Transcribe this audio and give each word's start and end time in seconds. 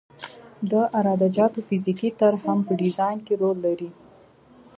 د 0.71 0.73
عراده 0.97 1.27
جاتو 1.35 1.59
فزیکي 1.67 2.09
طرح 2.19 2.39
هم 2.47 2.59
په 2.67 2.73
ډیزاین 2.81 3.17
کې 3.25 3.33
رول 3.41 3.57
لري 3.65 3.89